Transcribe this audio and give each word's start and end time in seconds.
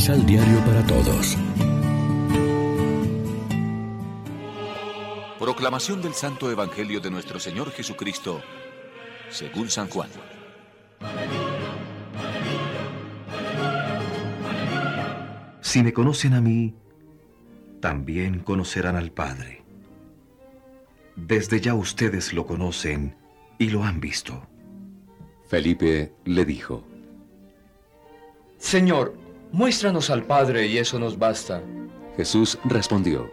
Misal 0.00 0.24
Diario 0.24 0.58
para 0.64 0.82
Todos. 0.86 1.36
Proclamación 5.38 6.00
del 6.00 6.14
Santo 6.14 6.50
Evangelio 6.50 7.00
de 7.00 7.10
nuestro 7.10 7.38
Señor 7.38 7.70
Jesucristo, 7.70 8.40
según 9.28 9.68
San 9.68 9.90
Juan. 9.90 10.08
Si 15.60 15.82
me 15.82 15.92
conocen 15.92 16.32
a 16.32 16.40
mí, 16.40 16.74
también 17.80 18.38
conocerán 18.38 18.96
al 18.96 19.12
Padre. 19.12 19.62
Desde 21.14 21.60
ya 21.60 21.74
ustedes 21.74 22.32
lo 22.32 22.46
conocen 22.46 23.16
y 23.58 23.68
lo 23.68 23.84
han 23.84 24.00
visto. 24.00 24.48
Felipe 25.46 26.14
le 26.24 26.46
dijo, 26.46 26.84
Señor, 28.56 29.28
muéstranos 29.52 30.10
al 30.10 30.24
Padre 30.24 30.66
y 30.66 30.78
eso 30.78 30.98
nos 30.98 31.18
basta. 31.18 31.62
Jesús 32.16 32.58
respondió, 32.64 33.30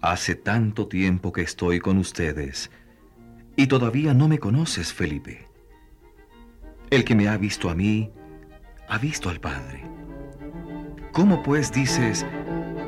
Hace 0.00 0.34
tanto 0.34 0.88
tiempo 0.88 1.32
que 1.32 1.42
estoy 1.42 1.78
con 1.78 1.98
ustedes 1.98 2.70
y 3.56 3.66
todavía 3.66 4.14
no 4.14 4.28
me 4.28 4.38
conoces, 4.38 4.92
Felipe. 4.92 5.46
El 6.88 7.04
que 7.04 7.14
me 7.14 7.28
ha 7.28 7.36
visto 7.36 7.68
a 7.68 7.74
mí, 7.74 8.10
ha 8.88 8.98
visto 8.98 9.28
al 9.28 9.40
Padre. 9.40 9.84
¿Cómo 11.12 11.42
pues 11.42 11.70
dices, 11.72 12.24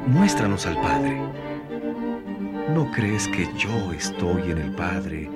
muéstranos 0.07 0.67
al 0.67 0.81
Padre? 0.81 1.21
¿No 2.71 2.91
crees 2.91 3.29
que 3.29 3.47
yo 3.59 3.93
estoy 3.93 4.51
en 4.51 4.59
el 4.59 4.75
Padre 4.75 5.31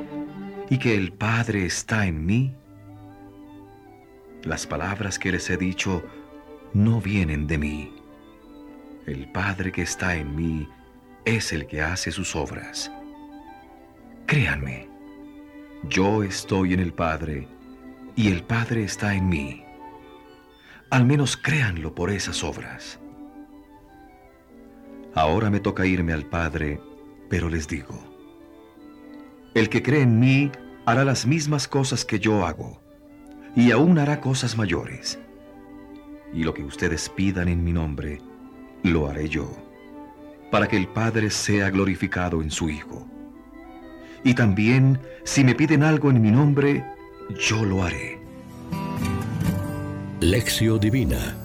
y 0.70 0.78
que 0.78 0.94
el 0.94 1.12
Padre 1.12 1.66
está 1.66 2.06
en 2.06 2.24
mí? 2.24 2.54
Las 4.42 4.66
palabras 4.66 5.18
que 5.18 5.32
les 5.32 5.50
he 5.50 5.56
dicho 5.56 6.02
no 6.74 7.00
vienen 7.00 7.46
de 7.46 7.58
mí. 7.58 7.92
El 9.06 9.30
Padre 9.32 9.72
que 9.72 9.82
está 9.82 10.16
en 10.16 10.34
mí 10.34 10.68
es 11.24 11.52
el 11.52 11.66
que 11.66 11.80
hace 11.80 12.10
sus 12.10 12.34
obras. 12.36 12.90
Créanme, 14.26 14.88
yo 15.88 16.22
estoy 16.22 16.74
en 16.74 16.80
el 16.80 16.92
Padre 16.92 17.48
y 18.16 18.28
el 18.28 18.42
Padre 18.42 18.84
está 18.84 19.14
en 19.14 19.28
mí. 19.28 19.64
Al 20.90 21.04
menos 21.04 21.36
créanlo 21.36 21.94
por 21.94 22.10
esas 22.10 22.42
obras. 22.42 22.98
Ahora 25.14 25.50
me 25.50 25.60
toca 25.60 25.86
irme 25.86 26.12
al 26.12 26.26
Padre, 26.26 26.80
pero 27.28 27.48
les 27.48 27.66
digo, 27.68 27.98
el 29.54 29.68
que 29.68 29.82
cree 29.82 30.02
en 30.02 30.20
mí 30.20 30.52
hará 30.84 31.04
las 31.04 31.26
mismas 31.26 31.66
cosas 31.66 32.04
que 32.04 32.18
yo 32.18 32.44
hago, 32.44 32.80
y 33.54 33.70
aún 33.70 33.98
hará 33.98 34.20
cosas 34.20 34.56
mayores. 34.56 35.18
Y 36.32 36.44
lo 36.44 36.52
que 36.54 36.64
ustedes 36.64 37.08
pidan 37.08 37.48
en 37.48 37.64
mi 37.64 37.72
nombre, 37.72 38.20
lo 38.82 39.08
haré 39.08 39.28
yo 39.28 39.66
para 40.50 40.68
que 40.68 40.76
el 40.76 40.88
Padre 40.88 41.30
sea 41.30 41.70
glorificado 41.70 42.42
en 42.42 42.50
su 42.50 42.70
Hijo. 42.70 43.06
Y 44.24 44.34
también, 44.34 45.00
si 45.24 45.44
me 45.44 45.54
piden 45.54 45.82
algo 45.82 46.10
en 46.10 46.20
mi 46.20 46.30
nombre, 46.30 46.84
yo 47.38 47.64
lo 47.64 47.82
haré. 47.82 48.18
Lección 50.20 50.80
Divina 50.80 51.36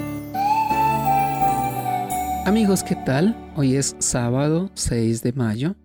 Amigos, 2.45 2.83
¿qué 2.83 2.95
tal? 2.95 3.35
Hoy 3.55 3.75
es 3.75 3.95
sábado 3.99 4.71
6 4.73 5.21
de 5.21 5.33
mayo 5.33 5.75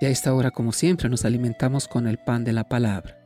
y 0.00 0.06
a 0.06 0.10
esta 0.10 0.32
hora, 0.32 0.50
como 0.50 0.72
siempre, 0.72 1.08
nos 1.08 1.24
alimentamos 1.24 1.88
con 1.88 2.06
el 2.06 2.18
pan 2.18 2.44
de 2.44 2.52
la 2.52 2.68
palabra. 2.68 3.18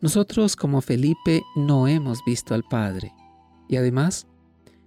Nosotros, 0.00 0.56
como 0.56 0.82
Felipe, 0.82 1.42
no 1.56 1.88
hemos 1.88 2.18
visto 2.26 2.54
al 2.54 2.64
Padre 2.64 3.12
y 3.68 3.76
además, 3.76 4.26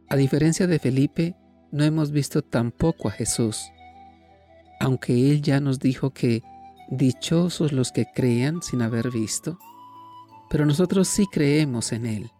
a 0.09 0.15
diferencia 0.15 0.67
de 0.67 0.79
Felipe, 0.79 1.35
no 1.71 1.83
hemos 1.83 2.11
visto 2.11 2.41
tampoco 2.41 3.07
a 3.07 3.11
Jesús, 3.11 3.71
aunque 4.79 5.31
Él 5.31 5.41
ya 5.41 5.59
nos 5.59 5.79
dijo 5.79 6.11
que 6.11 6.43
dichosos 6.89 7.71
los 7.71 7.91
que 7.91 8.07
crean 8.13 8.61
sin 8.61 8.81
haber 8.81 9.11
visto, 9.11 9.57
pero 10.49 10.65
nosotros 10.65 11.07
sí 11.07 11.27
creemos 11.31 11.93
en 11.93 12.05
Él, 12.05 12.31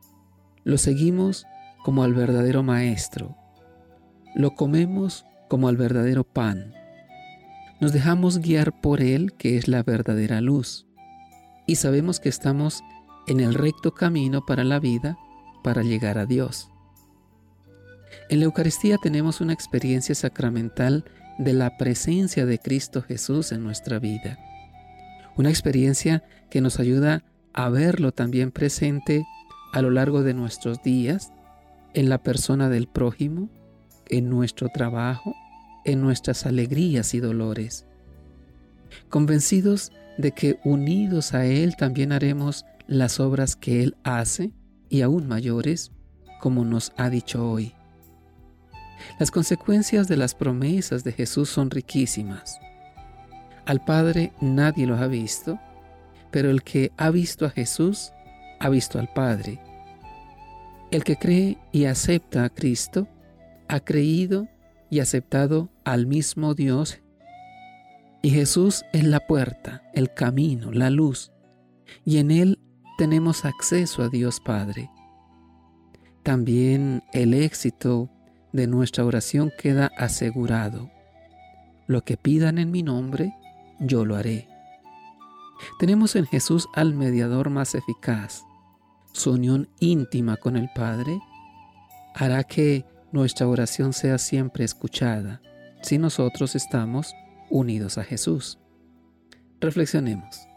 lo 0.64 0.78
seguimos 0.78 1.46
como 1.84 2.04
al 2.04 2.14
verdadero 2.14 2.62
Maestro, 2.62 3.38
lo 4.36 4.56
comemos 4.56 5.26
como 5.48 5.70
al 5.70 5.78
verdadero 5.78 6.24
pan, 6.24 6.74
nos 7.80 7.94
dejamos 7.94 8.40
guiar 8.40 8.80
por 8.82 9.02
Él 9.02 9.34
que 9.34 9.58
es 9.58 9.68
la 9.68 9.84
verdadera 9.84 10.42
luz, 10.42 10.88
y 11.68 11.76
sabemos 11.76 12.20
que 12.20 12.30
estamos 12.30 12.84
en 13.28 13.40
el 13.40 13.54
recto 13.54 13.94
camino 13.94 14.46
para 14.46 14.64
la 14.64 14.80
vida, 14.80 15.18
para 15.64 15.84
llegar 15.84 16.18
a 16.18 16.26
Dios. 16.26 16.70
En 18.30 18.40
la 18.40 18.46
Eucaristía 18.46 18.98
tenemos 18.98 19.42
una 19.42 19.54
experiencia 19.54 20.16
sacramental 20.16 21.06
de 21.38 21.54
la 21.54 21.78
presencia 21.78 22.46
de 22.46 22.60
Cristo 22.60 23.02
Jesús 23.02 23.52
en 23.52 23.64
nuestra 23.64 24.00
vida. 24.00 24.38
Una 25.38 25.50
experiencia 25.50 26.24
que 26.50 26.62
nos 26.62 26.80
ayuda 26.80 27.24
a 27.54 27.70
verlo 27.70 28.12
también 28.12 28.52
presente 28.52 29.26
a 29.74 29.82
lo 29.82 29.90
largo 29.90 30.24
de 30.24 30.34
nuestros 30.34 30.84
días, 30.84 31.32
en 31.94 32.10
la 32.10 32.22
persona 32.22 32.70
del 32.70 32.88
prójimo, 32.88 33.50
en 34.08 34.30
nuestro 34.30 34.70
trabajo, 34.70 35.34
en 35.86 36.02
nuestras 36.02 36.46
alegrías 36.46 37.14
y 37.14 37.20
dolores. 37.20 37.86
Convencidos 39.10 39.92
de 40.18 40.32
que 40.32 40.60
unidos 40.64 41.34
a 41.34 41.46
Él 41.46 41.76
también 41.76 42.12
haremos 42.12 42.66
las 42.88 43.20
obras 43.20 43.56
que 43.56 43.84
Él 43.84 43.96
hace 44.04 44.52
y 44.92 45.02
aún 45.02 45.28
mayores, 45.28 45.92
como 46.42 46.66
nos 46.66 46.92
ha 46.98 47.10
dicho 47.10 47.50
hoy. 47.50 47.74
Las 49.18 49.32
consecuencias 49.32 50.08
de 50.08 50.18
las 50.18 50.36
promesas 50.36 51.04
de 51.04 51.14
Jesús 51.14 51.50
son 51.50 51.72
riquísimas. 51.72 52.60
Al 53.66 53.84
Padre 53.84 54.34
nadie 54.42 54.86
lo 54.86 54.98
ha 54.98 55.08
visto, 55.08 55.60
pero 56.30 56.52
el 56.52 56.62
que 56.62 56.92
ha 56.98 57.10
visto 57.10 57.46
a 57.46 57.50
Jesús 57.50 58.12
ha 58.60 58.70
visto 58.70 59.00
al 59.00 59.08
Padre. 59.12 59.60
El 60.92 61.06
que 61.06 61.16
cree 61.16 61.58
y 61.72 61.86
acepta 61.86 62.44
a 62.44 62.50
Cristo 62.50 63.08
ha 63.70 63.80
creído 63.80 64.50
y 64.90 65.00
aceptado 65.00 65.70
al 65.86 66.06
mismo 66.06 66.54
Dios. 66.54 67.00
Y 68.22 68.32
Jesús 68.32 68.84
es 68.92 69.06
la 69.06 69.22
puerta, 69.26 69.84
el 69.94 70.14
camino, 70.14 70.72
la 70.72 70.90
luz, 70.90 71.32
y 72.04 72.18
en 72.18 72.30
Él 72.30 72.60
tenemos 73.02 73.46
acceso 73.46 74.04
a 74.04 74.10
Dios 74.10 74.40
Padre. 74.40 74.92
También 76.22 77.02
el 77.14 77.34
éxito 77.34 78.12
de 78.54 78.68
nuestra 78.68 79.04
oración 79.04 79.52
queda 79.58 79.90
asegurado. 79.98 80.92
Lo 81.88 82.04
que 82.04 82.16
pidan 82.16 82.60
en 82.60 82.70
mi 82.70 82.84
nombre, 82.84 83.34
yo 83.80 84.06
lo 84.06 84.18
haré. 84.18 84.48
Tenemos 85.80 86.16
en 86.16 86.28
Jesús 86.28 86.68
al 86.76 86.94
mediador 86.94 87.50
más 87.50 87.74
eficaz. 87.74 88.44
Su 89.14 89.32
unión 89.32 89.68
íntima 89.80 90.38
con 90.38 90.56
el 90.56 90.70
Padre 90.76 91.20
hará 92.14 92.44
que 92.44 92.86
nuestra 93.12 93.48
oración 93.48 93.94
sea 93.94 94.20
siempre 94.20 94.64
escuchada 94.64 95.42
si 95.82 95.98
nosotros 95.98 96.56
estamos 96.56 97.16
unidos 97.50 97.98
a 97.98 98.04
Jesús. 98.04 98.60
Reflexionemos. 99.60 100.51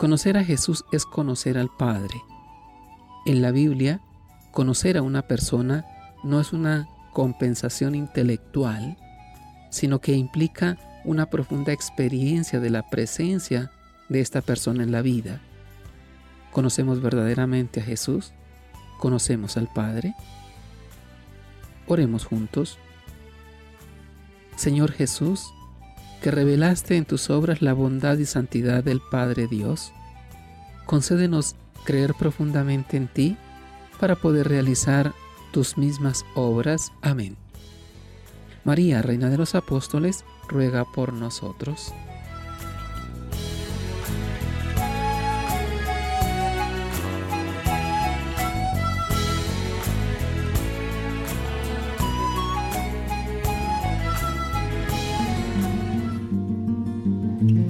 Conocer 0.00 0.38
a 0.38 0.44
Jesús 0.44 0.86
es 0.92 1.04
conocer 1.04 1.58
al 1.58 1.68
Padre. 1.68 2.24
En 3.26 3.42
la 3.42 3.50
Biblia, 3.50 4.00
conocer 4.50 4.96
a 4.96 5.02
una 5.02 5.20
persona 5.20 5.84
no 6.24 6.40
es 6.40 6.54
una 6.54 6.88
compensación 7.12 7.94
intelectual, 7.94 8.96
sino 9.68 10.00
que 10.00 10.14
implica 10.14 10.78
una 11.04 11.26
profunda 11.26 11.74
experiencia 11.74 12.60
de 12.60 12.70
la 12.70 12.88
presencia 12.88 13.72
de 14.08 14.22
esta 14.22 14.40
persona 14.40 14.84
en 14.84 14.90
la 14.90 15.02
vida. 15.02 15.42
¿Conocemos 16.50 17.02
verdaderamente 17.02 17.80
a 17.80 17.84
Jesús? 17.84 18.32
¿Conocemos 19.00 19.58
al 19.58 19.68
Padre? 19.68 20.14
Oremos 21.86 22.24
juntos. 22.24 22.78
Señor 24.56 24.92
Jesús, 24.92 25.52
que 26.20 26.30
revelaste 26.30 26.96
en 26.96 27.04
tus 27.04 27.30
obras 27.30 27.62
la 27.62 27.72
bondad 27.72 28.18
y 28.18 28.26
santidad 28.26 28.84
del 28.84 29.00
Padre 29.00 29.46
Dios, 29.46 29.92
concédenos 30.86 31.56
creer 31.84 32.14
profundamente 32.14 32.96
en 32.96 33.08
ti 33.08 33.36
para 33.98 34.16
poder 34.16 34.48
realizar 34.48 35.12
tus 35.52 35.76
mismas 35.78 36.24
obras. 36.34 36.92
Amén. 37.02 37.36
María, 38.64 39.02
Reina 39.02 39.30
de 39.30 39.38
los 39.38 39.54
Apóstoles, 39.54 40.24
ruega 40.48 40.84
por 40.84 41.12
nosotros. 41.12 41.92